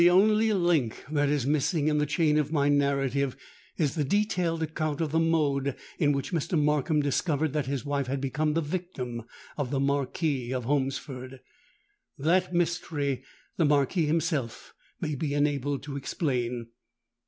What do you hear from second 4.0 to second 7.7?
detailed account of the mode in which Mr. Markham discovered that